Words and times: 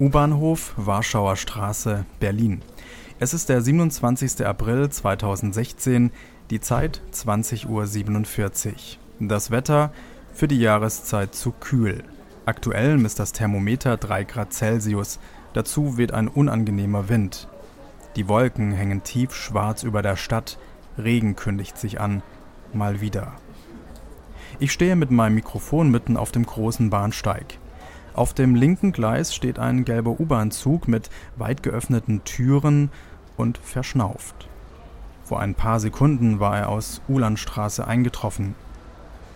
U-Bahnhof, 0.00 0.74
Warschauer 0.76 1.34
Straße, 1.34 2.06
Berlin. 2.20 2.62
Es 3.18 3.34
ist 3.34 3.48
der 3.48 3.60
27. 3.60 4.46
April 4.46 4.88
2016, 4.88 6.12
die 6.50 6.60
Zeit 6.60 7.02
20.47 7.12 7.66
Uhr. 7.66 8.72
Das 9.18 9.50
Wetter 9.50 9.90
für 10.32 10.46
die 10.46 10.60
Jahreszeit 10.60 11.34
zu 11.34 11.50
kühl. 11.50 12.04
Aktuell 12.46 12.96
misst 12.96 13.18
das 13.18 13.32
Thermometer 13.32 13.96
3 13.96 14.22
Grad 14.22 14.52
Celsius. 14.52 15.18
Dazu 15.52 15.96
weht 15.98 16.14
ein 16.14 16.28
unangenehmer 16.28 17.08
Wind. 17.08 17.48
Die 18.14 18.28
Wolken 18.28 18.70
hängen 18.70 19.02
tief 19.02 19.34
schwarz 19.34 19.82
über 19.82 20.00
der 20.02 20.14
Stadt. 20.14 20.60
Regen 20.96 21.34
kündigt 21.34 21.76
sich 21.76 22.00
an. 22.00 22.22
Mal 22.72 23.00
wieder. 23.00 23.32
Ich 24.60 24.70
stehe 24.70 24.94
mit 24.94 25.10
meinem 25.10 25.34
Mikrofon 25.34 25.90
mitten 25.90 26.16
auf 26.16 26.30
dem 26.30 26.46
großen 26.46 26.88
Bahnsteig. 26.88 27.58
Auf 28.18 28.34
dem 28.34 28.56
linken 28.56 28.90
Gleis 28.90 29.32
steht 29.32 29.60
ein 29.60 29.84
gelber 29.84 30.18
U-Bahn-Zug 30.18 30.88
mit 30.88 31.08
weit 31.36 31.62
geöffneten 31.62 32.24
Türen 32.24 32.90
und 33.36 33.58
verschnauft. 33.58 34.48
Vor 35.22 35.38
ein 35.38 35.54
paar 35.54 35.78
Sekunden 35.78 36.40
war 36.40 36.58
er 36.58 36.68
aus 36.68 37.00
Ulandstraße 37.06 37.86
eingetroffen. 37.86 38.56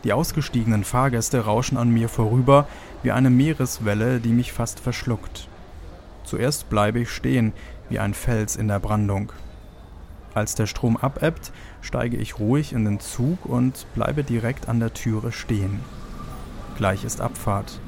Die 0.03 0.13
ausgestiegenen 0.13 0.83
Fahrgäste 0.83 1.45
rauschen 1.45 1.77
an 1.77 1.91
mir 1.91 2.09
vorüber 2.09 2.67
wie 3.05 3.13
eine 3.13 3.31
Meereswelle, 3.31 4.19
die 4.19 4.33
mich 4.33 4.53
fast 4.53 4.81
verschluckt. 4.81 5.47
Zuerst 6.25 6.69
bleibe 6.69 6.99
ich 6.99 7.11
stehen 7.11 7.53
wie 7.89 8.01
ein 8.01 8.15
Fels 8.15 8.57
in 8.57 8.67
der 8.67 8.81
Brandung. 8.81 9.31
Als 10.35 10.57
der 10.57 10.67
Strom 10.67 10.97
abebbt, 10.97 11.53
steige 11.83 12.17
ich 12.17 12.41
ruhig 12.41 12.73
in 12.73 12.85
den 12.85 12.99
Zug 12.99 13.47
und 13.47 13.87
bleibe 13.95 14.25
direkt 14.25 14.69
an 14.69 14.81
der 14.81 14.93
Türe 14.93 15.31
stehen. 15.31 15.79
Gleich 16.77 17.05
ist 17.05 17.21
Abfahrt. 17.21 17.79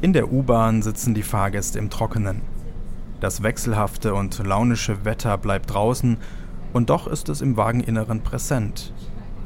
In 0.00 0.12
der 0.12 0.32
U-Bahn 0.32 0.80
sitzen 0.82 1.12
die 1.12 1.24
Fahrgäste 1.24 1.80
im 1.80 1.90
Trockenen. 1.90 2.42
Das 3.20 3.42
wechselhafte 3.42 4.14
und 4.14 4.38
launische 4.38 5.04
Wetter 5.04 5.36
bleibt 5.36 5.74
draußen, 5.74 6.18
und 6.72 6.88
doch 6.88 7.08
ist 7.08 7.28
es 7.28 7.40
im 7.40 7.56
Wageninneren 7.56 8.20
präsent. 8.20 8.92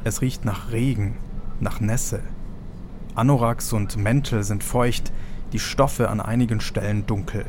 Es 0.05 0.21
riecht 0.21 0.45
nach 0.45 0.71
Regen, 0.71 1.17
nach 1.59 1.81
Nässe. 1.81 2.21
Anoraks 3.15 3.73
und 3.73 3.97
Mäntel 3.97 4.43
sind 4.43 4.63
feucht, 4.63 5.11
die 5.55 5.59
Stoffe 5.59 6.11
an 6.11 6.21
einigen 6.21 6.61
Stellen 6.61 7.07
dunkel. 7.07 7.47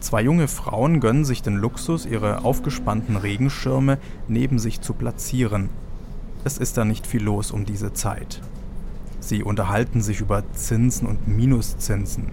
Zwei 0.00 0.22
junge 0.22 0.48
Frauen 0.48 1.00
gönnen 1.00 1.26
sich 1.26 1.42
den 1.42 1.56
Luxus, 1.56 2.06
ihre 2.06 2.46
aufgespannten 2.46 3.16
Regenschirme 3.16 3.98
neben 4.26 4.58
sich 4.58 4.80
zu 4.80 4.94
platzieren. 4.94 5.68
Es 6.44 6.56
ist 6.56 6.78
da 6.78 6.86
nicht 6.86 7.06
viel 7.06 7.22
los 7.22 7.50
um 7.50 7.66
diese 7.66 7.92
Zeit. 7.92 8.40
Sie 9.26 9.42
unterhalten 9.42 10.02
sich 10.02 10.20
über 10.20 10.44
Zinsen 10.52 11.08
und 11.08 11.26
Minuszinsen. 11.26 12.30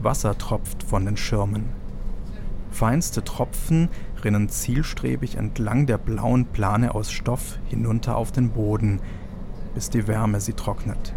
Wasser 0.00 0.36
tropft 0.36 0.82
von 0.82 1.04
den 1.04 1.16
Schirmen. 1.16 1.66
Feinste 2.72 3.22
Tropfen 3.22 3.88
rinnen 4.24 4.48
zielstrebig 4.48 5.36
entlang 5.36 5.86
der 5.86 5.96
blauen 5.96 6.46
Plane 6.46 6.96
aus 6.96 7.12
Stoff 7.12 7.60
hinunter 7.68 8.16
auf 8.16 8.32
den 8.32 8.50
Boden, 8.50 8.98
bis 9.74 9.90
die 9.90 10.08
Wärme 10.08 10.40
sie 10.40 10.54
trocknet. 10.54 11.14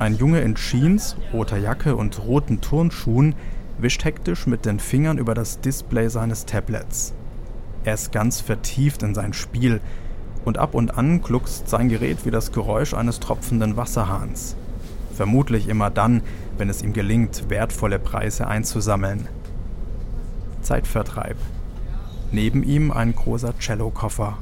Ein 0.00 0.16
Junge 0.16 0.40
in 0.40 0.56
Jeans, 0.56 1.14
roter 1.32 1.58
Jacke 1.58 1.94
und 1.94 2.18
roten 2.18 2.60
Turnschuhen 2.60 3.36
wischt 3.78 4.04
hektisch 4.04 4.46
mit 4.46 4.64
den 4.64 4.80
Fingern 4.80 5.18
über 5.18 5.34
das 5.34 5.60
Display 5.60 6.08
seines 6.08 6.46
Tablets. 6.46 7.14
Er 7.84 7.94
ist 7.94 8.12
ganz 8.12 8.40
vertieft 8.40 9.02
in 9.02 9.14
sein 9.14 9.32
Spiel 9.32 9.80
und 10.44 10.58
ab 10.58 10.74
und 10.74 10.96
an 10.96 11.22
gluckst 11.22 11.68
sein 11.68 11.88
Gerät 11.88 12.24
wie 12.24 12.30
das 12.30 12.52
Geräusch 12.52 12.94
eines 12.94 13.20
tropfenden 13.20 13.76
Wasserhahns. 13.76 14.56
Vermutlich 15.14 15.68
immer 15.68 15.90
dann, 15.90 16.22
wenn 16.58 16.68
es 16.68 16.82
ihm 16.82 16.92
gelingt, 16.92 17.48
wertvolle 17.48 17.98
Preise 17.98 18.46
einzusammeln. 18.46 19.28
Zeitvertreib. 20.62 21.36
Neben 22.32 22.62
ihm 22.62 22.90
ein 22.90 23.14
großer 23.14 23.54
Cellokoffer. 23.60 24.38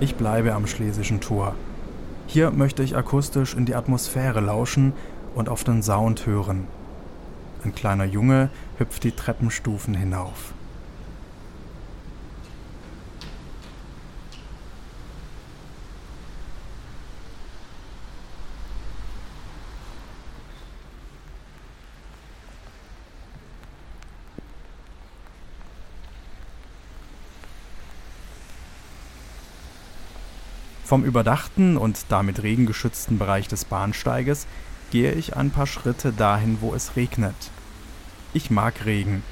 Ich 0.00 0.14
bleibe 0.14 0.54
am 0.54 0.68
Schlesischen 0.68 1.20
Tor. 1.20 1.56
Hier 2.28 2.52
möchte 2.52 2.84
ich 2.84 2.96
akustisch 2.96 3.54
in 3.54 3.66
die 3.66 3.74
Atmosphäre 3.74 4.38
lauschen 4.38 4.92
und 5.34 5.48
auf 5.48 5.64
den 5.64 5.82
Sound 5.82 6.24
hören. 6.24 6.68
Ein 7.64 7.74
kleiner 7.74 8.04
Junge 8.04 8.50
hüpft 8.78 9.02
die 9.02 9.10
Treppenstufen 9.10 9.94
hinauf. 9.94 10.54
Vom 30.88 31.04
überdachten 31.04 31.76
und 31.76 32.06
damit 32.08 32.42
regengeschützten 32.42 33.18
Bereich 33.18 33.46
des 33.46 33.66
Bahnsteiges 33.66 34.46
gehe 34.90 35.12
ich 35.12 35.36
ein 35.36 35.50
paar 35.50 35.66
Schritte 35.66 36.14
dahin, 36.14 36.62
wo 36.62 36.72
es 36.72 36.96
regnet. 36.96 37.34
Ich 38.32 38.50
mag 38.50 38.86
Regen. 38.86 39.22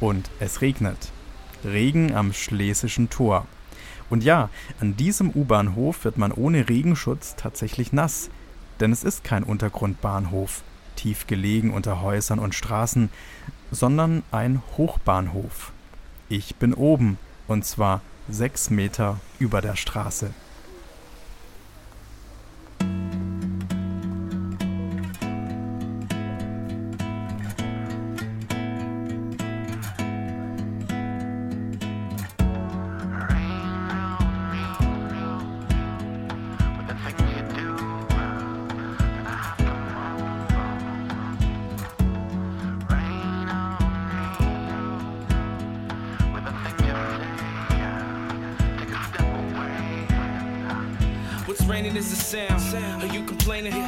Und 0.00 0.30
es 0.38 0.60
regnet. 0.60 1.10
Regen 1.64 2.14
am 2.14 2.34
Schlesischen 2.34 3.08
Tor. 3.08 3.46
Und 4.10 4.22
ja, 4.22 4.50
an 4.80 4.98
diesem 4.98 5.30
U-Bahnhof 5.30 6.04
wird 6.04 6.18
man 6.18 6.30
ohne 6.30 6.68
Regenschutz 6.68 7.36
tatsächlich 7.36 7.90
nass, 7.94 8.28
denn 8.78 8.92
es 8.92 9.02
ist 9.02 9.24
kein 9.24 9.44
Untergrundbahnhof, 9.44 10.60
tief 10.94 11.26
gelegen 11.26 11.72
unter 11.72 12.02
Häusern 12.02 12.38
und 12.38 12.54
Straßen, 12.54 13.08
sondern 13.70 14.24
ein 14.30 14.60
Hochbahnhof. 14.76 15.72
Ich 16.28 16.56
bin 16.56 16.74
oben, 16.74 17.16
und 17.46 17.64
zwar 17.64 18.02
sechs 18.28 18.68
Meter 18.68 19.18
über 19.38 19.62
der 19.62 19.74
Straße. 19.74 20.34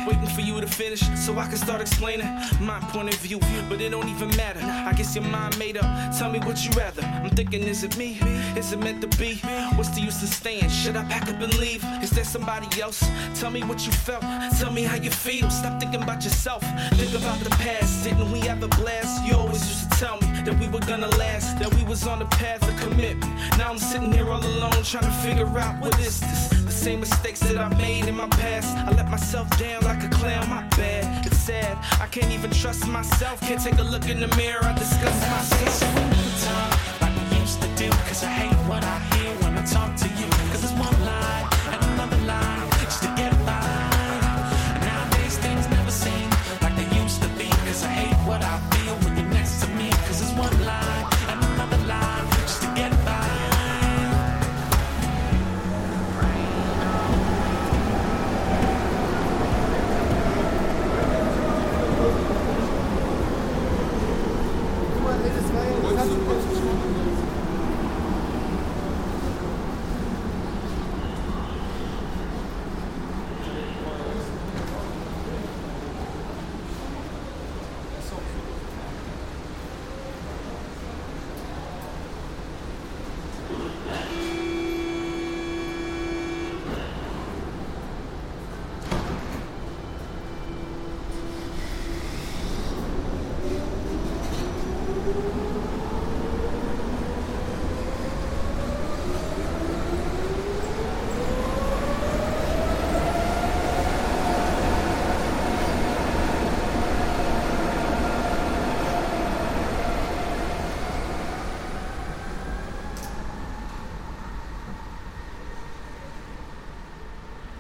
Waiting 0.06 0.26
for 0.26 0.40
you 0.40 0.60
to 0.60 0.66
finish 0.66 1.00
so 1.18 1.38
I 1.38 1.46
can 1.46 1.56
start 1.56 1.80
explaining 1.80 2.26
my 2.60 2.78
point 2.92 3.12
of 3.12 3.20
view. 3.20 3.38
But 3.68 3.80
it 3.80 3.90
don't 3.90 4.08
even 4.08 4.28
matter. 4.36 4.60
I 4.62 4.92
guess 4.92 5.14
your 5.14 5.24
mind 5.24 5.58
made 5.58 5.76
up. 5.76 6.16
Tell 6.18 6.30
me 6.30 6.38
what 6.40 6.64
you 6.64 6.70
rather. 6.72 7.02
I'm 7.02 7.30
thinking, 7.30 7.62
is 7.62 7.84
it 7.84 7.96
me? 7.96 8.18
Is 8.56 8.72
it 8.72 8.80
meant 8.80 9.00
to 9.02 9.18
be? 9.18 9.36
What's 9.76 9.90
the 9.90 10.00
use 10.00 10.22
of 10.22 10.28
staying? 10.28 10.68
Should 10.68 10.96
I 10.96 11.04
pack 11.04 11.28
up 11.28 11.40
and 11.40 11.56
leave? 11.58 11.84
Is 12.02 12.10
there 12.10 12.24
somebody 12.24 12.68
else? 12.80 13.00
Tell 13.34 13.50
me 13.50 13.62
what 13.62 13.84
you 13.86 13.92
felt. 13.92 14.22
Tell 14.58 14.72
me 14.72 14.82
how 14.82 14.96
you 14.96 15.10
feel. 15.10 15.48
Stop 15.50 15.80
thinking 15.80 16.02
about 16.02 16.24
yourself. 16.24 16.62
Think 16.94 17.14
about 17.14 17.38
the 17.40 17.50
past. 17.50 18.04
Didn't 18.04 18.30
we 18.32 18.40
have 18.40 18.62
a 18.62 18.68
blast? 18.68 19.24
You 19.24 19.34
always 19.36 19.66
used 19.68 19.90
to 19.92 19.98
tell 19.98 20.16
me 20.20 20.42
that 20.42 20.58
we 20.58 20.68
were 20.68 20.80
gonna 20.80 21.08
last. 21.16 21.58
That 21.58 21.72
we 21.74 21.84
was 21.84 22.06
on 22.06 22.18
the 22.18 22.26
path 22.26 22.62
of 22.68 22.76
commitment. 22.80 23.32
Now 23.58 23.70
I'm 23.70 23.78
sitting 23.78 24.12
here 24.12 24.28
all 24.30 24.44
alone 24.44 24.82
trying 24.82 25.04
to 25.04 25.16
figure 25.22 25.46
out 25.58 25.80
what 25.80 25.98
is 26.00 26.20
this. 26.20 26.59
Same 26.80 27.00
mistakes 27.00 27.40
that 27.40 27.58
I 27.58 27.68
made 27.76 28.06
in 28.06 28.16
my 28.16 28.26
past. 28.28 28.74
I 28.74 28.90
let 28.92 29.10
myself 29.10 29.46
down 29.58 29.82
like 29.82 30.02
a 30.02 30.08
clown. 30.08 30.48
My 30.48 30.62
bad. 30.78 31.26
It's 31.26 31.36
sad. 31.36 31.76
I 32.00 32.06
can't 32.06 32.32
even 32.32 32.50
trust 32.50 32.88
myself. 32.88 33.38
Can't 33.42 33.62
take 33.62 33.78
a 33.78 33.82
look 33.82 34.08
in 34.08 34.18
the 34.18 34.34
mirror. 34.34 34.64
I 34.64 34.72
disgust 34.72 35.20
myself. 35.28 37.02
Like 37.02 37.12
we 37.14 37.38
used 37.38 37.60
to 37.60 37.68
do. 37.76 37.90
Cause 38.08 38.24
I 38.24 38.28
hate 38.28 38.56
what 38.66 38.82
I 38.82 38.98
hear 39.12 39.30
when 39.42 39.58
I 39.58 39.64
talk 39.66 39.94
to 39.94 40.08
you. 40.08 40.29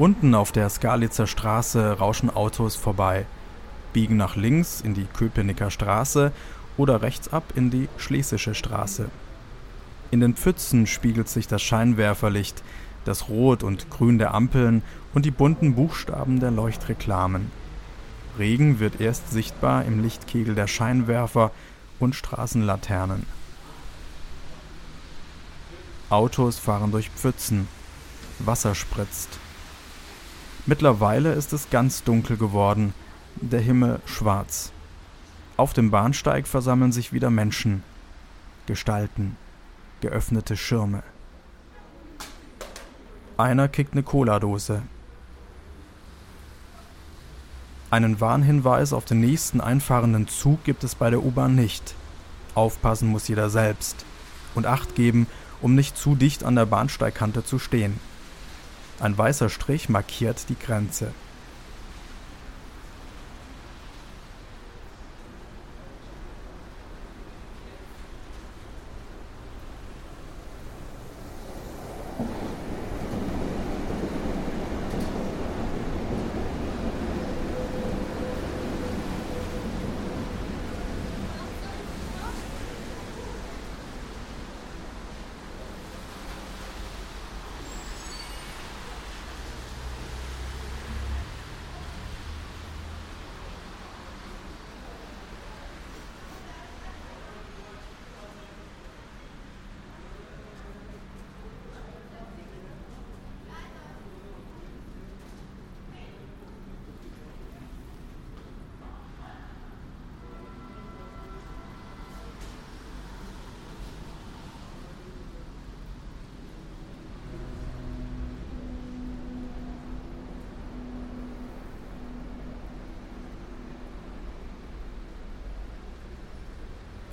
Unten 0.00 0.34
auf 0.34 0.50
der 0.50 0.70
Skalitzer 0.70 1.26
Straße 1.26 1.98
rauschen 1.98 2.30
Autos 2.30 2.74
vorbei, 2.74 3.26
biegen 3.92 4.16
nach 4.16 4.34
links 4.34 4.80
in 4.80 4.94
die 4.94 5.04
Köpenicker 5.04 5.70
Straße 5.70 6.32
oder 6.78 7.02
rechts 7.02 7.30
ab 7.30 7.52
in 7.54 7.70
die 7.70 7.86
Schlesische 7.98 8.54
Straße. 8.54 9.10
In 10.10 10.20
den 10.20 10.36
Pfützen 10.36 10.86
spiegelt 10.86 11.28
sich 11.28 11.48
das 11.48 11.60
Scheinwerferlicht, 11.60 12.62
das 13.04 13.28
Rot 13.28 13.62
und 13.62 13.90
Grün 13.90 14.16
der 14.16 14.32
Ampeln 14.32 14.82
und 15.12 15.26
die 15.26 15.30
bunten 15.30 15.74
Buchstaben 15.74 16.40
der 16.40 16.50
Leuchtreklamen. 16.50 17.52
Regen 18.38 18.80
wird 18.80 19.02
erst 19.02 19.30
sichtbar 19.30 19.84
im 19.84 20.02
Lichtkegel 20.02 20.54
der 20.54 20.66
Scheinwerfer 20.66 21.50
und 21.98 22.14
Straßenlaternen. 22.14 23.26
Autos 26.08 26.58
fahren 26.58 26.90
durch 26.90 27.10
Pfützen. 27.10 27.68
Wasser 28.38 28.74
spritzt. 28.74 29.38
Mittlerweile 30.66 31.32
ist 31.32 31.52
es 31.52 31.70
ganz 31.70 32.04
dunkel 32.04 32.36
geworden, 32.36 32.92
der 33.36 33.60
Himmel 33.60 34.00
schwarz. 34.04 34.72
Auf 35.56 35.72
dem 35.72 35.90
Bahnsteig 35.90 36.46
versammeln 36.46 36.92
sich 36.92 37.12
wieder 37.12 37.30
Menschen, 37.30 37.82
Gestalten, 38.66 39.36
geöffnete 40.00 40.56
Schirme. 40.56 41.02
Einer 43.36 43.68
kickt 43.68 43.94
eine 43.94 44.02
Cola-Dose. 44.02 44.82
Einen 47.90 48.20
Warnhinweis 48.20 48.92
auf 48.92 49.06
den 49.06 49.20
nächsten 49.20 49.60
einfahrenden 49.60 50.28
Zug 50.28 50.62
gibt 50.64 50.84
es 50.84 50.94
bei 50.94 51.10
der 51.10 51.24
U-Bahn 51.24 51.54
nicht. 51.54 51.94
Aufpassen 52.54 53.08
muss 53.08 53.28
jeder 53.28 53.48
selbst 53.48 54.04
und 54.54 54.66
Acht 54.66 54.94
geben, 54.94 55.26
um 55.62 55.74
nicht 55.74 55.96
zu 55.96 56.14
dicht 56.14 56.44
an 56.44 56.54
der 56.54 56.66
Bahnsteigkante 56.66 57.44
zu 57.44 57.58
stehen. 57.58 57.98
Ein 59.00 59.16
weißer 59.16 59.48
Strich 59.48 59.88
markiert 59.88 60.50
die 60.50 60.58
Grenze. 60.58 61.12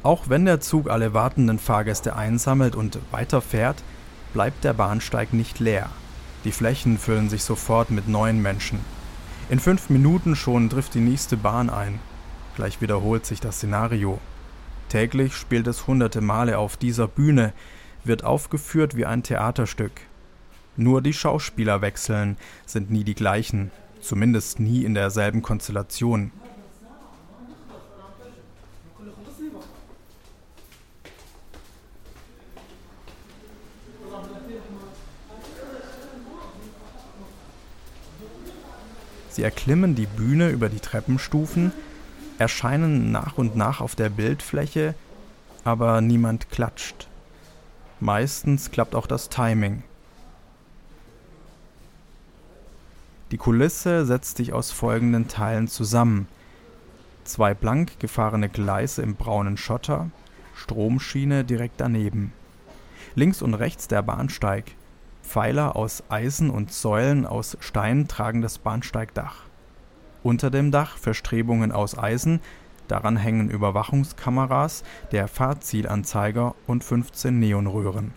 Auch 0.07 0.29
wenn 0.29 0.45
der 0.45 0.61
Zug 0.61 0.89
alle 0.89 1.13
wartenden 1.13 1.59
Fahrgäste 1.59 2.15
einsammelt 2.15 2.77
und 2.77 2.97
weiterfährt, 3.11 3.83
bleibt 4.31 4.63
der 4.63 4.71
Bahnsteig 4.71 5.33
nicht 5.33 5.59
leer. 5.59 5.89
Die 6.45 6.53
Flächen 6.53 6.97
füllen 6.97 7.27
sich 7.27 7.43
sofort 7.43 7.91
mit 7.91 8.07
neuen 8.07 8.41
Menschen. 8.41 8.79
In 9.49 9.59
fünf 9.59 9.89
Minuten 9.89 10.37
schon 10.37 10.69
trifft 10.69 10.93
die 10.93 11.01
nächste 11.01 11.35
Bahn 11.35 11.69
ein. 11.69 11.99
Gleich 12.55 12.79
wiederholt 12.79 13.25
sich 13.25 13.41
das 13.41 13.57
Szenario. 13.57 14.21
Täglich 14.87 15.35
spielt 15.35 15.67
es 15.67 15.87
hunderte 15.87 16.21
Male 16.21 16.57
auf 16.57 16.77
dieser 16.77 17.09
Bühne, 17.09 17.51
wird 18.05 18.23
aufgeführt 18.23 18.95
wie 18.95 19.05
ein 19.05 19.23
Theaterstück. 19.23 19.91
Nur 20.77 21.01
die 21.01 21.11
Schauspieler 21.11 21.81
wechseln, 21.81 22.37
sind 22.65 22.89
nie 22.89 23.03
die 23.03 23.13
gleichen, 23.13 23.71
zumindest 23.99 24.61
nie 24.61 24.85
in 24.85 24.93
derselben 24.93 25.41
Konstellation. 25.41 26.31
Sie 39.37 39.43
erklimmen 39.43 39.93
die 39.93 40.07
Bühne 40.07 40.49
über 40.49 40.67
die 40.67 40.79
Treppenstufen, 40.79 41.71
erscheinen 42.39 43.11
nach 43.11 43.37
und 43.37 43.55
nach 43.55 43.81
auf 43.81 43.93
der 43.93 44.09
Bildfläche, 44.09 44.95
aber 45.63 46.01
niemand 46.01 46.49
klatscht. 46.49 47.07
Meistens 47.99 48.71
klappt 48.71 48.95
auch 48.95 49.05
das 49.05 49.29
Timing. 49.29 49.83
Die 53.29 53.37
Kulisse 53.37 54.07
setzt 54.07 54.37
sich 54.37 54.53
aus 54.53 54.71
folgenden 54.71 55.27
Teilen 55.27 55.67
zusammen. 55.67 56.27
Zwei 57.23 57.53
blank 57.53 57.99
gefahrene 57.99 58.49
Gleise 58.49 59.03
im 59.03 59.13
braunen 59.13 59.57
Schotter, 59.57 60.09
Stromschiene 60.55 61.43
direkt 61.43 61.79
daneben. 61.79 62.33
Links 63.13 63.43
und 63.43 63.53
rechts 63.53 63.87
der 63.87 64.01
Bahnsteig. 64.01 64.71
Pfeiler 65.27 65.75
aus 65.75 66.03
Eisen 66.07 66.49
und 66.49 66.71
Säulen 66.71 67.25
aus 67.25 67.57
Stein 67.59 68.07
tragen 68.07 68.41
das 68.41 68.59
Bahnsteigdach. 68.59 69.43
Unter 70.23 70.49
dem 70.49 70.71
Dach 70.71 70.97
Verstrebungen 70.97 71.73
aus 71.73 71.97
Eisen, 71.97 72.39
daran 72.87 73.17
hängen 73.17 73.49
Überwachungskameras, 73.49 74.83
der 75.11 75.27
Fahrzielanzeiger 75.27 76.55
und 76.65 76.83
15 76.83 77.37
Neonröhren. 77.39 78.13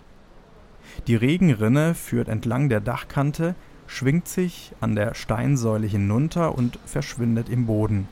Die 1.09 1.17
Regenrinne 1.17 1.95
führt 1.95 2.29
entlang 2.29 2.69
der 2.69 2.81
Dachkante, 2.81 3.57
schwingt 3.89 4.29
sich 4.29 4.73
an 4.81 4.95
der 4.95 5.15
Steinsäule 5.15 5.89
hinunter 5.89 6.57
und 6.57 6.79
verschwindet 6.87 7.49
im 7.49 7.67
Boden. 7.67 8.07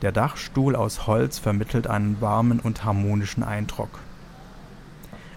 Der 0.00 0.10
Dachstuhl 0.10 0.74
aus 0.74 1.06
Holz 1.06 1.38
vermittelt 1.38 1.86
einen 1.86 2.18
warmen 2.22 2.60
und 2.60 2.82
harmonischen 2.82 3.42
Eindruck. 3.42 3.98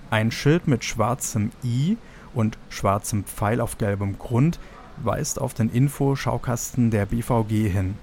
Ein 0.10 0.32
Schild 0.32 0.67
mit 0.67 0.86
schwarzem 0.86 1.51
I 1.62 1.98
und 2.34 2.58
schwarzem 2.70 3.24
Pfeil 3.25 3.62
auf 3.62 3.78
gelbem 3.78 4.18
Grund 4.18 4.60
weist 4.98 5.40
auf 5.40 5.54
den 5.54 5.70
Infoschaukasten 5.70 6.92
der 6.92 7.06
BVG 7.06 7.70
hin. 7.70 7.96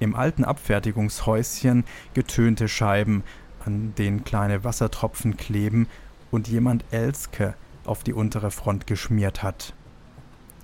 Im 0.00 0.14
alten 0.14 0.44
Abfertigungshäuschen 0.44 1.84
getönte 2.14 2.68
Scheiben, 2.68 3.22
an 3.64 3.94
denen 3.96 4.24
kleine 4.24 4.64
Wassertropfen 4.64 5.36
kleben 5.36 5.88
und 6.30 6.48
jemand 6.48 6.84
Elske 6.90 7.54
auf 7.84 8.02
die 8.02 8.12
untere 8.12 8.50
Front 8.50 8.86
geschmiert 8.86 9.42
hat. 9.42 9.74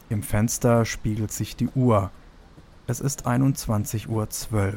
Im 0.09 0.23
Fenster 0.23 0.85
spiegelt 0.85 1.33
sich 1.33 1.55
die 1.57 1.69
Uhr. 1.69 2.11
Es 2.87 3.01
ist 3.01 3.27
21.12 3.27 4.09
Uhr. 4.09 4.77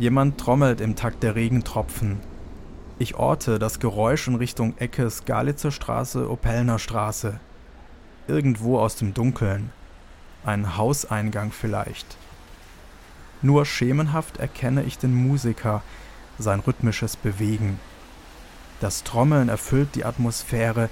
Jemand 0.00 0.40
trommelt 0.40 0.80
im 0.80 0.96
Takt 0.96 1.22
der 1.22 1.34
Regentropfen. 1.34 2.20
Ich 2.98 3.16
orte 3.16 3.58
das 3.58 3.80
Geräusch 3.80 4.28
in 4.28 4.34
Richtung 4.34 4.74
Ecke 4.78 5.10
Skalitzer 5.10 5.70
Straße, 5.70 6.30
Opellner 6.30 6.78
Straße. 6.78 7.38
Irgendwo 8.26 8.78
aus 8.78 8.96
dem 8.96 9.12
Dunkeln. 9.12 9.70
Ein 10.42 10.78
Hauseingang 10.78 11.52
vielleicht. 11.52 12.16
Nur 13.42 13.66
schemenhaft 13.66 14.38
erkenne 14.38 14.84
ich 14.84 14.96
den 14.96 15.14
Musiker, 15.14 15.82
sein 16.38 16.60
rhythmisches 16.60 17.18
Bewegen. 17.18 17.78
Das 18.80 19.04
Trommeln 19.04 19.50
erfüllt 19.50 19.96
die 19.96 20.06
Atmosphäre, 20.06 20.88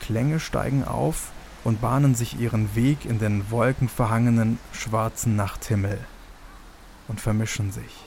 Klänge 0.00 0.40
steigen 0.40 0.82
auf 0.82 1.30
und 1.62 1.82
bahnen 1.82 2.14
sich 2.14 2.40
ihren 2.40 2.74
Weg 2.74 3.04
in 3.04 3.18
den 3.18 3.50
wolkenverhangenen 3.50 4.58
schwarzen 4.72 5.36
Nachthimmel 5.36 5.98
und 7.06 7.20
vermischen 7.20 7.70
sich. 7.70 8.05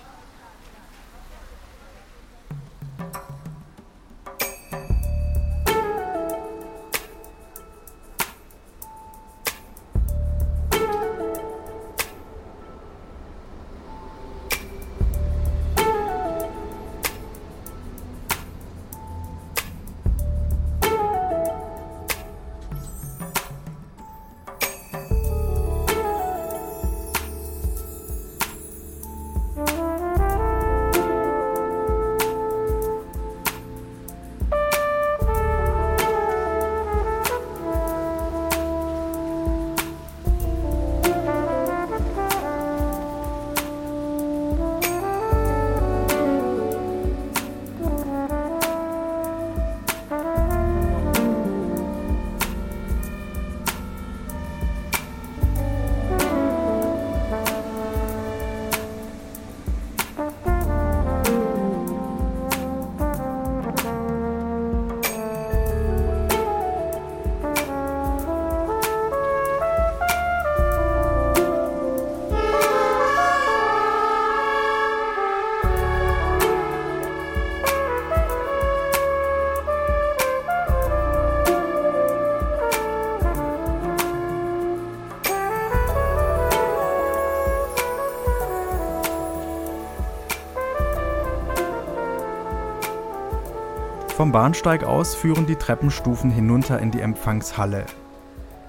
Vom 94.19 94.33
Bahnsteig 94.33 94.83
aus 94.83 95.15
führen 95.15 95.45
die 95.45 95.55
Treppenstufen 95.55 96.29
hinunter 96.29 96.79
in 96.79 96.91
die 96.91 96.99
Empfangshalle. 96.99 97.85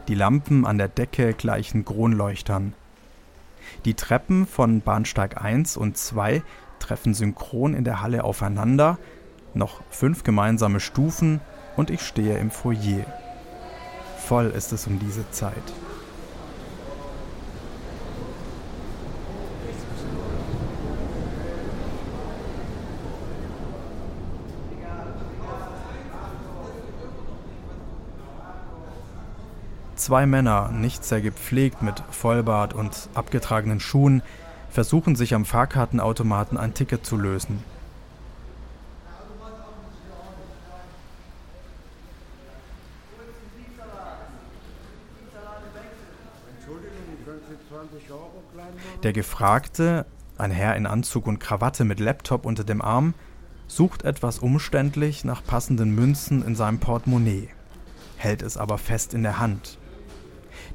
Die 0.07 0.15
Lampen 0.15 0.65
an 0.65 0.79
der 0.79 0.87
Decke 0.87 1.33
gleichen 1.33 1.85
Kronleuchtern. 1.85 2.73
Die 3.85 3.95
Treppen 3.95 4.47
von 4.47 4.81
Bahnsteig 4.81 5.43
1 5.43 5.77
und 5.77 5.97
2 5.97 6.45
treffen 6.79 7.15
synchron 7.15 7.75
in 7.75 7.83
der 7.83 8.01
Halle 8.01 8.23
aufeinander, 8.23 8.97
noch 9.53 9.81
fünf 9.91 10.23
gemeinsame 10.23 10.79
Stufen 10.79 11.41
und 11.77 11.91
ich 11.91 12.03
stehe 12.03 12.39
im 12.39 12.53
Foyer. 12.53 13.05
Voll 14.19 14.51
ist 14.51 14.73
es 14.73 14.87
um 14.87 15.01
diese 15.01 15.29
Zeit. 15.33 15.65
Zwei 30.11 30.27
Männer, 30.27 30.73
nicht 30.73 31.05
sehr 31.05 31.21
gepflegt 31.21 31.83
mit 31.83 32.03
Vollbart 32.11 32.75
und 32.75 33.09
abgetragenen 33.15 33.79
Schuhen, 33.79 34.23
versuchen 34.69 35.15
sich 35.15 35.35
am 35.35 35.45
Fahrkartenautomaten 35.45 36.59
ein 36.59 36.75
Ticket 36.75 37.07
zu 37.07 37.17
lösen. 37.17 37.63
Der 49.05 49.13
Gefragte, 49.13 50.07
ein 50.39 50.51
Herr 50.51 50.75
in 50.75 50.87
Anzug 50.87 51.29
und 51.29 51.39
Krawatte 51.39 51.85
mit 51.85 52.01
Laptop 52.01 52.47
unter 52.47 52.65
dem 52.65 52.83
Arm, 52.83 53.15
sucht 53.69 54.03
etwas 54.03 54.41
umständlich 54.41 55.23
nach 55.23 55.45
passenden 55.45 55.95
Münzen 55.95 56.45
in 56.45 56.57
seinem 56.57 56.81
Portemonnaie, 56.81 57.49
hält 58.17 58.43
es 58.43 58.57
aber 58.57 58.77
fest 58.77 59.15
in 59.15 59.23
der 59.23 59.39
Hand. 59.39 59.79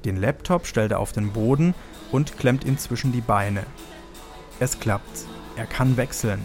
Den 0.06 0.18
Laptop 0.18 0.68
stellt 0.68 0.92
er 0.92 1.00
auf 1.00 1.14
den 1.14 1.34
Boden 1.34 1.74
und 2.12 2.38
klemmt 2.38 2.64
ihn 2.64 2.78
zwischen 2.78 3.12
die 3.12 3.22
Beine. 3.22 3.66
Es 4.60 4.80
klappt. 4.80 5.26
Er 5.56 5.66
kann 5.66 5.98
wechseln, 5.98 6.42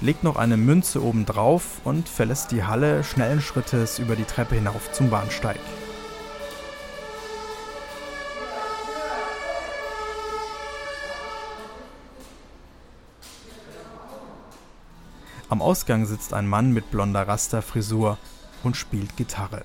legt 0.00 0.24
noch 0.24 0.36
eine 0.36 0.56
Münze 0.56 1.02
oben 1.02 1.26
drauf 1.26 1.82
und 1.84 2.08
verlässt 2.08 2.52
die 2.52 2.64
Halle 2.64 3.04
schnellen 3.04 3.42
Schrittes 3.42 3.98
über 3.98 4.16
die 4.16 4.24
Treppe 4.24 4.54
hinauf 4.54 4.92
zum 4.92 5.10
Bahnsteig. 5.10 5.58
Am 15.50 15.60
Ausgang 15.60 16.06
sitzt 16.06 16.32
ein 16.32 16.48
Mann 16.48 16.72
mit 16.72 16.90
blonder 16.90 17.28
Rasterfrisur 17.28 18.16
und 18.62 18.74
spielt 18.74 19.18
Gitarre. 19.18 19.64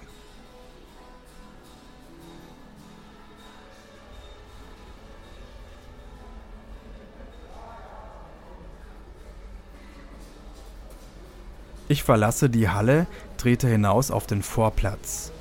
Ich 11.97 12.03
verlasse 12.03 12.47
die 12.47 12.69
Halle, 12.69 13.07
trete 13.37 13.67
hinaus 13.67 14.11
auf 14.11 14.27
den 14.27 14.43
Vorplatz. 14.43 15.31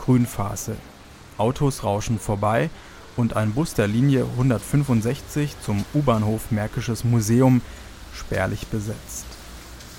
Grünphase. 0.00 0.74
Autos 1.38 1.84
rauschen 1.84 2.18
vorbei 2.18 2.70
und 3.16 3.36
ein 3.36 3.52
Bus 3.52 3.74
der 3.74 3.86
Linie 3.86 4.24
165 4.24 5.54
zum 5.60 5.84
U-Bahnhof 5.94 6.50
Märkisches 6.50 7.04
Museum 7.04 7.62
spärlich 8.12 8.66
besetzt. 8.66 9.26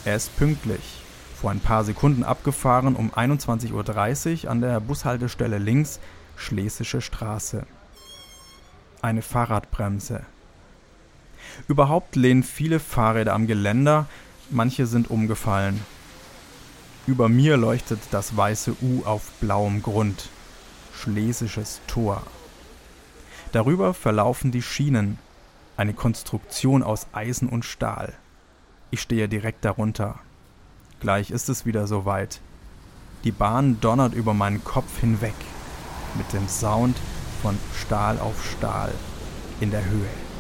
Er 0.04 0.18
ist 0.18 0.36
pünktlich, 0.36 1.04
vor 1.40 1.52
ein 1.52 1.62
paar 1.62 1.86
Sekunden 1.86 2.26
abgefahren 2.26 2.98
um 2.98 3.12
21.30 3.12 4.44
Uhr 4.44 4.52
an 4.52 4.60
der 4.60 4.82
Bushaltestelle 4.82 5.58
links 5.58 6.02
Schlesische 6.36 7.00
Straße. 7.00 7.66
Eine 9.02 9.22
Fahrradbremse. 9.22 10.26
Überhaupt 11.68 12.16
lehnen 12.16 12.44
viele 12.44 12.80
Fahrräder 12.80 13.34
am 13.34 13.48
Geländer, 13.48 14.08
manche 14.50 14.86
sind 14.86 15.10
umgefallen. 15.10 15.82
Über 17.06 17.28
mir 17.30 17.58
leuchtet 17.58 18.00
das 18.12 18.38
weiße 18.38 18.76
U 18.82 19.04
auf 19.06 19.32
blauem 19.42 19.82
Grund. 19.82 20.30
Schlesisches 20.96 21.82
Tor. 21.88 22.24
Darüber 23.52 23.94
verlaufen 23.94 24.52
die 24.52 24.62
Schienen, 24.62 25.20
eine 25.76 25.94
Konstruktion 25.94 26.82
aus 26.82 27.08
Eisen 27.12 27.50
und 27.50 27.66
Stahl. 27.66 28.14
Ich 28.92 29.02
stehe 29.02 29.28
direkt 29.28 29.66
darunter. 29.66 30.20
Gleich 31.00 31.32
ist 31.32 31.50
es 31.50 31.66
wieder 31.66 31.88
soweit. 31.88 32.40
Die 33.24 33.32
Bahn 33.32 33.80
donnert 33.82 34.14
über 34.14 34.34
meinen 34.34 34.64
Kopf 34.64 35.00
hinweg, 35.00 35.36
mit 36.16 36.32
dem 36.32 36.48
Sound 36.48 36.98
von 37.42 37.58
Stahl 37.82 38.20
auf 38.20 38.46
Stahl 38.46 38.94
in 39.60 39.72
der 39.72 39.84
Höhe. 39.84 40.33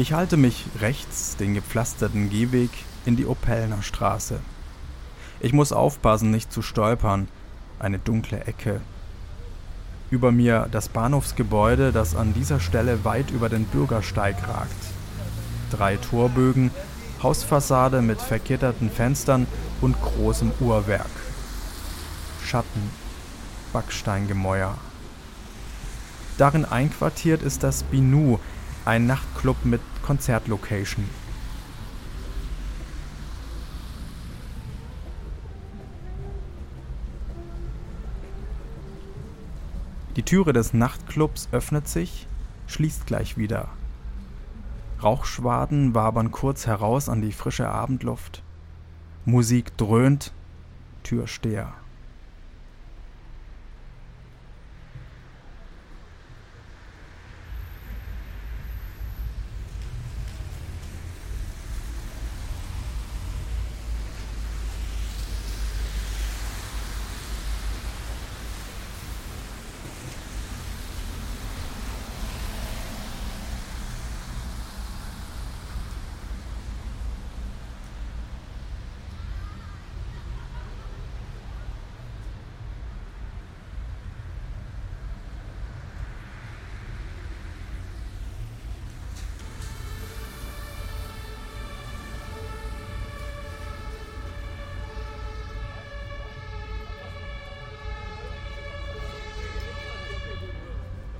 Ich 0.00 0.12
halte 0.12 0.36
mich 0.36 0.64
rechts 0.80 1.34
den 1.36 1.54
gepflasterten 1.54 2.30
Gehweg 2.30 2.70
in 3.04 3.16
die 3.16 3.26
Opellner 3.26 3.82
Straße. 3.82 4.38
Ich 5.40 5.52
muss 5.52 5.72
aufpassen, 5.72 6.30
nicht 6.30 6.52
zu 6.52 6.62
stolpern. 6.62 7.26
Eine 7.80 7.98
dunkle 7.98 8.44
Ecke. 8.44 8.80
Über 10.08 10.30
mir 10.30 10.68
das 10.70 10.88
Bahnhofsgebäude, 10.88 11.90
das 11.90 12.14
an 12.14 12.32
dieser 12.32 12.60
Stelle 12.60 13.04
weit 13.04 13.32
über 13.32 13.48
den 13.48 13.64
Bürgersteig 13.64 14.36
ragt. 14.46 14.70
Drei 15.72 15.96
Torbögen, 15.96 16.70
Hausfassade 17.20 18.00
mit 18.00 18.22
verkitterten 18.22 18.90
Fenstern 18.90 19.48
und 19.80 20.00
großem 20.00 20.52
Uhrwerk. 20.60 21.10
Schatten, 22.44 22.90
Backsteingemäuer. 23.72 24.78
Darin 26.38 26.64
einquartiert 26.64 27.42
ist 27.42 27.64
das 27.64 27.82
Binu, 27.82 28.38
ein 28.88 29.06
Nachtclub 29.06 29.66
mit 29.66 29.82
Konzertlocation. 30.00 31.04
Die 40.16 40.22
Türe 40.22 40.54
des 40.54 40.72
Nachtclubs 40.72 41.50
öffnet 41.52 41.86
sich, 41.86 42.26
schließt 42.66 43.04
gleich 43.04 43.36
wieder. 43.36 43.68
Rauchschwaden 45.02 45.94
wabern 45.94 46.30
kurz 46.30 46.66
heraus 46.66 47.10
an 47.10 47.20
die 47.20 47.32
frische 47.32 47.68
Abendluft. 47.68 48.42
Musik 49.26 49.76
dröhnt, 49.76 50.32
Türsteher. 51.02 51.74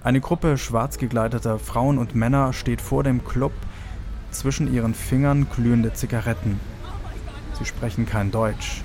Eine 0.09 0.23
Gruppe 0.23 0.57
schwarz 0.57 0.97
gekleideter 0.97 1.59
Frauen 1.59 1.99
und 1.99 2.15
Männer 2.15 2.55
steht 2.55 2.81
vor 2.81 3.05
dem 3.05 3.27
Club, 3.27 3.53
zwischen 4.31 4.73
ihren 4.73 4.95
Fingern 4.95 5.47
glühende 5.55 5.93
Zigaretten. 5.93 6.59
Sie 7.59 7.67
sprechen 7.67 8.07
kein 8.07 8.31
Deutsch. 8.31 8.83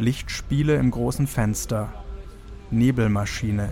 Lichtspiele 0.00 0.76
im 0.76 0.90
großen 0.90 1.26
Fenster. 1.26 1.92
Nebelmaschine. 2.70 3.68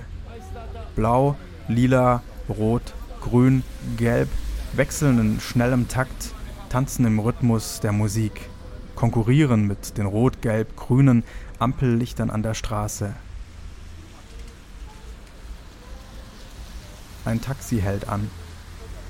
Blau, 0.94 1.36
lila, 1.68 2.22
rot, 2.50 2.94
grün, 3.20 3.62
gelb 3.96 4.28
wechseln 4.74 5.18
in 5.18 5.40
schnellem 5.40 5.88
Takt, 5.88 6.34
tanzen 6.68 7.06
im 7.06 7.18
Rhythmus 7.18 7.80
der 7.80 7.92
Musik, 7.92 8.50
konkurrieren 8.94 9.66
mit 9.66 9.96
den 9.96 10.04
rot-gelb-grünen 10.04 11.24
Ampellichtern 11.58 12.28
an 12.28 12.42
der 12.42 12.54
Straße. 12.54 13.14
Ein 17.24 17.40
Taxi 17.40 17.80
hält 17.80 18.06
an. 18.06 18.30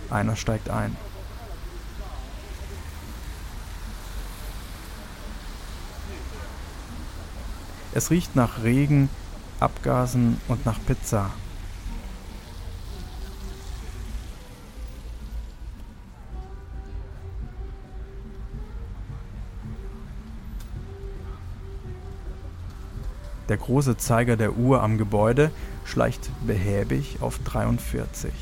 Einer 0.09 0.37
steigt 0.37 0.71
ein. 0.71 0.97
Es 7.99 8.13
riecht 8.13 8.37
nach 8.37 8.63
Regen, 8.63 9.09
Abgasen 9.59 10.41
und 10.47 10.65
nach 10.65 10.79
Pizza. 10.87 11.31
Der 23.49 23.57
große 23.57 23.97
Zeiger 23.97 24.37
der 24.37 24.57
Uhr 24.57 24.81
am 24.81 24.97
Gebäude 24.97 25.51
schleicht 25.85 26.31
behäbig 26.47 27.17
auf 27.21 27.41
43. 27.41 28.33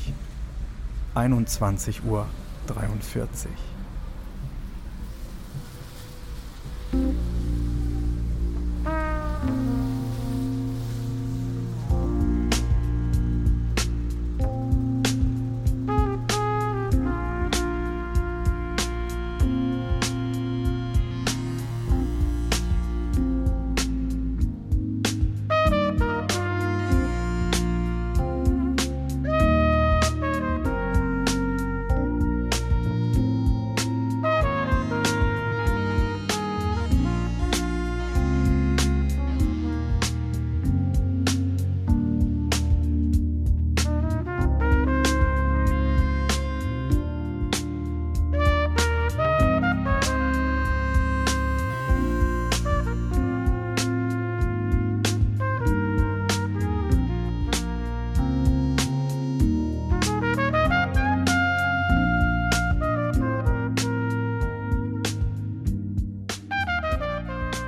21 1.15 2.03
Uhr 2.03 2.27
43. 2.67 3.49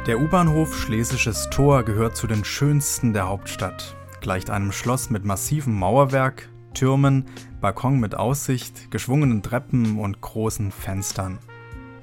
Der 0.09 0.19
U-Bahnhof 0.19 0.75
Schlesisches 0.75 1.51
Tor 1.51 1.83
gehört 1.83 2.17
zu 2.17 2.25
den 2.25 2.43
schönsten 2.43 3.13
der 3.13 3.27
Hauptstadt. 3.27 3.95
Gleicht 4.21 4.49
einem 4.49 4.71
Schloss 4.71 5.11
mit 5.11 5.23
massivem 5.23 5.77
Mauerwerk, 5.77 6.49
Türmen, 6.73 7.25
Balkon 7.61 7.99
mit 7.99 8.15
Aussicht, 8.15 8.89
geschwungenen 8.89 9.43
Treppen 9.43 9.99
und 9.99 10.19
großen 10.19 10.71
Fenstern. 10.71 11.37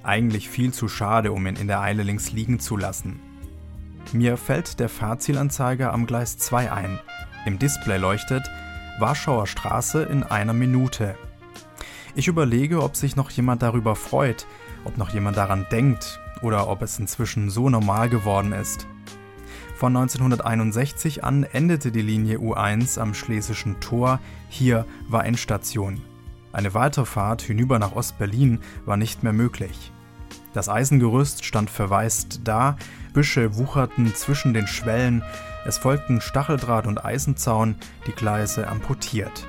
Eigentlich 0.04 0.48
viel 0.48 0.72
zu 0.72 0.86
schade, 0.86 1.32
um 1.32 1.48
ihn 1.48 1.56
in 1.56 1.66
der 1.66 1.80
Eile 1.80 2.04
links 2.04 2.30
liegen 2.30 2.60
zu 2.60 2.76
lassen. 2.76 3.18
Mir 4.12 4.36
fällt 4.36 4.78
der 4.78 4.88
Fahrzielanzeiger 4.88 5.92
am 5.92 6.06
Gleis 6.06 6.38
2 6.38 6.70
ein. 6.70 7.00
Im 7.44 7.58
Display 7.58 7.98
leuchtet 7.98 8.48
Warschauer 9.00 9.48
Straße 9.48 10.04
in 10.04 10.22
einer 10.22 10.52
Minute. 10.52 11.16
Ich 12.14 12.28
überlege, 12.28 12.84
ob 12.84 12.94
sich 12.94 13.16
noch 13.16 13.30
jemand 13.30 13.62
darüber 13.62 13.96
freut, 13.96 14.46
ob 14.84 14.96
noch 14.96 15.12
jemand 15.12 15.36
daran 15.36 15.66
denkt 15.72 16.20
oder 16.42 16.68
ob 16.68 16.82
es 16.82 16.98
inzwischen 16.98 17.50
so 17.50 17.68
normal 17.70 18.08
geworden 18.08 18.52
ist. 18.52 18.86
Von 19.76 19.94
1961 19.94 21.22
an 21.22 21.44
endete 21.44 21.92
die 21.92 22.02
Linie 22.02 22.38
U1 22.38 22.98
am 22.98 23.12
Schlesischen 23.12 23.78
Tor, 23.80 24.20
hier 24.48 24.86
war 25.08 25.26
Endstation. 25.26 26.00
Eine 26.52 26.72
Weiterfahrt 26.72 27.42
hinüber 27.42 27.78
nach 27.78 27.94
Ostberlin 27.94 28.60
war 28.86 28.96
nicht 28.96 29.22
mehr 29.22 29.34
möglich. 29.34 29.92
Das 30.54 30.70
Eisengerüst 30.70 31.44
stand 31.44 31.68
verwaist 31.68 32.40
da, 32.44 32.78
Büsche 33.12 33.58
wucherten 33.58 34.14
zwischen 34.14 34.54
den 34.54 34.66
Schwellen, 34.66 35.22
es 35.66 35.76
folgten 35.76 36.22
Stacheldraht 36.22 36.86
und 36.86 37.04
Eisenzaun, 37.04 37.74
die 38.06 38.12
Gleise 38.12 38.68
amputiert. 38.68 39.46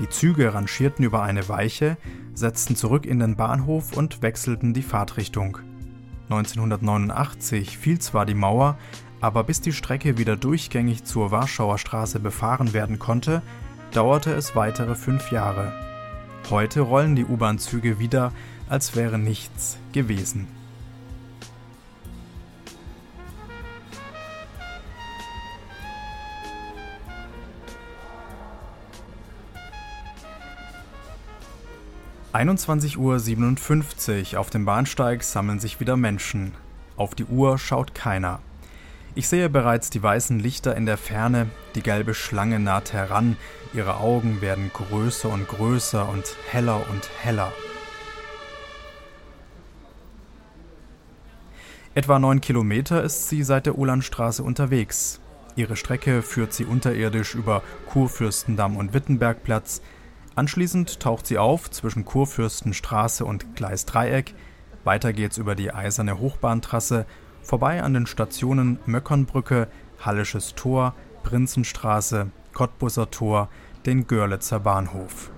Die 0.00 0.08
Züge 0.08 0.54
rangierten 0.54 1.04
über 1.04 1.22
eine 1.22 1.48
Weiche, 1.48 1.96
setzten 2.34 2.74
zurück 2.74 3.06
in 3.06 3.20
den 3.20 3.36
Bahnhof 3.36 3.96
und 3.96 4.22
wechselten 4.22 4.74
die 4.74 4.82
Fahrtrichtung. 4.82 5.58
1989 6.24 7.78
fiel 7.78 7.98
zwar 7.98 8.26
die 8.26 8.34
Mauer, 8.34 8.78
aber 9.20 9.44
bis 9.44 9.60
die 9.60 9.72
Strecke 9.72 10.18
wieder 10.18 10.36
durchgängig 10.36 11.04
zur 11.04 11.30
Warschauer 11.30 11.78
Straße 11.78 12.20
befahren 12.20 12.72
werden 12.72 12.98
konnte, 12.98 13.42
dauerte 13.92 14.32
es 14.32 14.56
weitere 14.56 14.94
fünf 14.94 15.30
Jahre. 15.30 15.72
Heute 16.50 16.80
rollen 16.80 17.14
die 17.14 17.24
U-Bahn-Züge 17.24 17.98
wieder, 17.98 18.32
als 18.68 18.96
wäre 18.96 19.18
nichts 19.18 19.78
gewesen. 19.92 20.48
21.57 32.32 34.32
Uhr 34.32 34.40
auf 34.40 34.48
dem 34.48 34.64
Bahnsteig 34.64 35.22
sammeln 35.22 35.60
sich 35.60 35.80
wieder 35.80 35.98
Menschen. 35.98 36.52
Auf 36.96 37.14
die 37.14 37.26
Uhr 37.26 37.58
schaut 37.58 37.94
keiner. 37.94 38.40
Ich 39.14 39.28
sehe 39.28 39.50
bereits 39.50 39.90
die 39.90 40.02
weißen 40.02 40.38
Lichter 40.38 40.74
in 40.74 40.86
der 40.86 40.96
Ferne, 40.96 41.50
die 41.74 41.82
gelbe 41.82 42.14
Schlange 42.14 42.58
naht 42.58 42.94
heran, 42.94 43.36
ihre 43.74 43.98
Augen 43.98 44.40
werden 44.40 44.70
größer 44.72 45.28
und 45.28 45.46
größer 45.46 46.08
und 46.08 46.24
heller 46.48 46.86
und 46.90 47.10
heller. 47.20 47.52
Etwa 51.94 52.18
neun 52.18 52.40
Kilometer 52.40 53.04
ist 53.04 53.28
sie 53.28 53.42
seit 53.42 53.66
der 53.66 53.76
Ulandstraße 53.76 54.42
unterwegs. 54.42 55.20
Ihre 55.54 55.76
Strecke 55.76 56.22
führt 56.22 56.54
sie 56.54 56.64
unterirdisch 56.64 57.34
über 57.34 57.62
Kurfürstendamm 57.90 58.78
und 58.78 58.94
Wittenbergplatz, 58.94 59.82
Anschließend 60.34 61.00
taucht 61.00 61.26
sie 61.26 61.38
auf 61.38 61.70
zwischen 61.70 62.04
Kurfürstenstraße 62.04 63.24
und 63.24 63.54
Gleisdreieck. 63.54 64.34
Weiter 64.84 65.12
geht's 65.12 65.38
über 65.38 65.54
die 65.54 65.72
eiserne 65.72 66.18
Hochbahntrasse, 66.18 67.06
vorbei 67.42 67.82
an 67.82 67.94
den 67.94 68.06
Stationen 68.06 68.78
Möckernbrücke, 68.86 69.68
Hallisches 70.00 70.54
Tor, 70.54 70.94
Prinzenstraße, 71.22 72.30
Cottbusser 72.52 73.10
Tor, 73.10 73.48
den 73.86 74.06
Görlitzer 74.06 74.60
Bahnhof. 74.60 75.30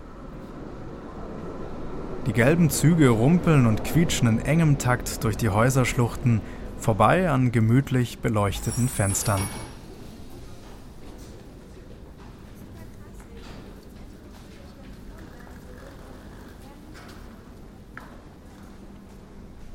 Die 2.26 2.32
gelben 2.32 2.70
Züge 2.70 3.10
rumpeln 3.10 3.66
und 3.66 3.84
quietschen 3.84 4.28
in 4.28 4.38
engem 4.38 4.78
Takt 4.78 5.24
durch 5.24 5.36
die 5.36 5.50
Häuserschluchten, 5.50 6.40
vorbei 6.78 7.28
an 7.30 7.52
gemütlich 7.52 8.20
beleuchteten 8.20 8.88
Fenstern. 8.88 9.40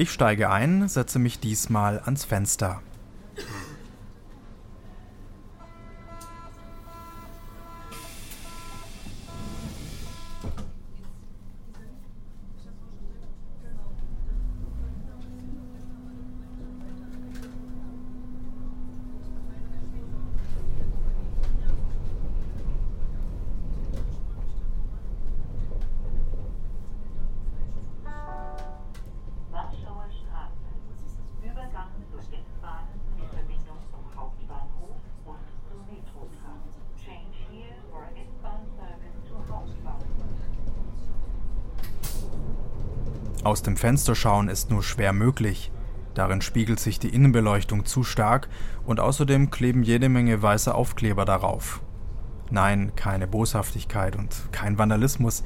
Ich 0.01 0.13
steige 0.13 0.49
ein, 0.49 0.88
setze 0.88 1.19
mich 1.19 1.41
diesmal 1.41 1.99
ans 2.05 2.23
Fenster. 2.23 2.81
Aus 43.43 43.63
dem 43.63 43.78
Fenster 43.78 44.15
schauen 44.15 44.49
ist 44.49 44.69
nur 44.69 44.84
schwer 44.84 45.13
möglich. 45.13 45.71
Darin 46.13 46.41
spiegelt 46.41 46.80
sich 46.80 46.99
die 46.99 47.10
Innenbeleuchtung 47.10 47.86
zu 47.86 48.04
stark 48.04 48.49
und 48.86 48.99
außerdem 48.99 49.52
kleben 49.52 49.84
jede 49.84 50.10
Menge 50.10 50.41
weiße 50.41 50.73
Aufkleber 50.75 51.23
darauf. 51.23 51.82
Nein, 52.52 52.91
keine 52.95 53.28
Boshaftigkeit 53.28 54.15
und 54.15 54.52
kein 54.52 54.78
Vandalismus. 54.78 55.43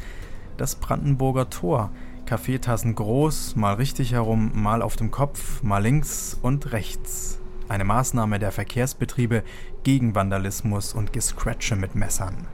Das 0.58 0.76
Brandenburger 0.76 1.50
Tor. 1.50 1.92
Kaffeetassen 2.26 2.96
groß, 2.96 3.58
mal 3.58 3.74
richtig 3.74 4.14
herum, 4.14 4.52
mal 4.56 4.82
auf 4.82 4.96
dem 4.96 5.12
Kopf, 5.12 5.62
mal 5.62 5.84
links 5.84 6.40
und 6.42 6.72
rechts. 6.72 7.40
Eine 7.68 7.84
Maßnahme 7.84 8.40
der 8.40 8.52
Verkehrsbetriebe 8.52 9.44
gegen 9.84 10.16
Vandalismus 10.16 10.94
und 10.94 11.12
Gescratche 11.12 11.76
mit 11.76 11.96
Messern. 11.96 12.48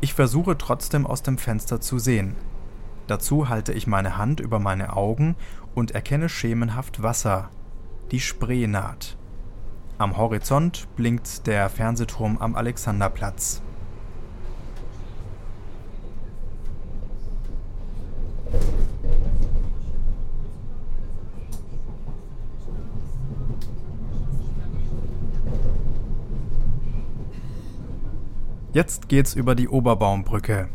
Ich 0.00 0.14
versuche 0.14 0.56
trotzdem 0.56 1.06
aus 1.06 1.22
dem 1.22 1.36
Fenster 1.36 1.80
zu 1.80 1.98
sehen. 1.98 2.36
Dazu 3.08 3.48
halte 3.48 3.72
ich 3.72 3.86
meine 3.86 4.18
Hand 4.18 4.38
über 4.38 4.58
meine 4.58 4.94
Augen 4.94 5.34
und 5.74 5.92
erkenne 5.92 6.28
schemenhaft 6.28 7.02
Wasser, 7.02 7.48
die 8.10 8.20
Spree 8.20 8.66
naht. 8.66 9.16
Am 9.96 10.18
Horizont 10.18 10.86
blinkt 10.94 11.46
der 11.46 11.70
Fernsehturm 11.70 12.36
am 12.36 12.54
Alexanderplatz. 12.54 13.62
Jetzt 28.74 29.08
geht's 29.08 29.34
über 29.34 29.54
die 29.54 29.68
Oberbaumbrücke. 29.68 30.68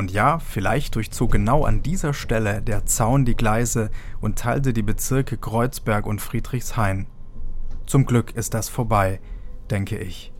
Und 0.00 0.12
ja, 0.12 0.38
vielleicht 0.38 0.94
durchzog 0.94 1.32
genau 1.32 1.64
an 1.66 1.82
dieser 1.82 2.14
Stelle 2.14 2.62
der 2.62 2.86
Zaun 2.86 3.26
die 3.26 3.36
Gleise 3.36 3.90
und 4.22 4.38
teilte 4.38 4.72
die 4.72 4.80
Bezirke 4.80 5.36
Kreuzberg 5.36 6.06
und 6.06 6.22
Friedrichshain. 6.22 7.06
Zum 7.84 8.06
Glück 8.06 8.34
ist 8.34 8.54
das 8.54 8.70
vorbei, 8.70 9.20
denke 9.70 9.98
ich. 9.98 10.32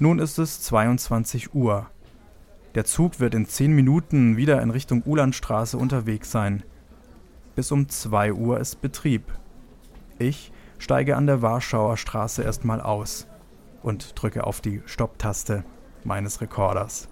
Nun 0.00 0.18
ist 0.18 0.38
es 0.38 0.60
22 0.62 1.54
Uhr. 1.54 1.86
Der 2.74 2.84
Zug 2.84 3.20
wird 3.20 3.32
in 3.34 3.46
10 3.46 3.72
Minuten 3.72 4.36
wieder 4.36 4.60
in 4.60 4.70
Richtung 4.70 5.02
Ulandstraße 5.04 5.78
unterwegs 5.78 6.32
sein. 6.32 6.64
Bis 7.54 7.70
um 7.70 7.88
2 7.88 8.32
Uhr 8.32 8.58
ist 8.58 8.80
Betrieb. 8.82 9.22
Ich 10.18 10.50
steige 10.78 11.16
an 11.16 11.28
der 11.28 11.42
Warschauer 11.42 11.96
Straße 11.96 12.42
erstmal 12.42 12.80
aus 12.80 13.28
und 13.84 14.20
drücke 14.20 14.44
auf 14.44 14.60
die 14.60 14.82
Stopptaste 14.84 15.64
meines 16.02 16.40
Rekorders. 16.40 17.08